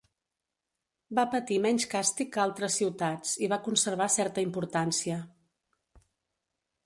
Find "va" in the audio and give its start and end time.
1.17-1.25, 3.53-3.61